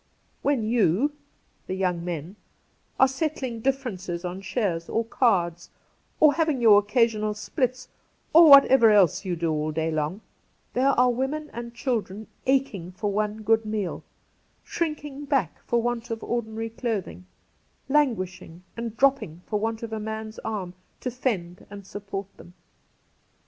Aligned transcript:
'When 0.41 0.63
you' 0.63 1.11
(the 1.67 1.75
young 1.75 2.03
men) 2.03 2.35
'are 2.99 3.07
settling 3.07 3.59
differences 3.59 4.25
on 4.25 4.41
shares 4.41 4.89
or 4.89 5.05
cards, 5.05 5.69
or 6.19 6.33
having 6.33 6.59
your 6.59 6.79
occasional 6.79 7.35
splits— 7.35 7.87
or 8.33 8.49
whatever 8.49 8.89
else 8.89 9.25
you 9.25 9.35
do 9.35 9.51
all 9.51 9.71
day 9.71 9.91
long— 9.91 10.21
there 10.73 10.87
are 10.99 11.11
women 11.11 11.51
and 11.53 11.75
children 11.75 12.25
aching 12.47 12.91
for 12.93 13.11
one 13.11 13.43
good 13.43 13.63
meal, 13.63 14.03
shrinking 14.63 15.25
back 15.25 15.61
for 15.67 15.79
want 15.83 16.09
of 16.09 16.23
ordinary 16.23 16.71
clothing, 16.71 17.27
languishing 17.87 18.63
and 18.75 18.97
dropping 18.97 19.43
for 19.45 19.59
want 19.59 19.83
of 19.83 19.93
a 19.93 19.99
man's 19.99 20.39
arm 20.39 20.73
tp 20.99 21.13
fend 21.15 21.67
and 21.69 21.85
support 21.85 22.25
them.' 22.37 22.55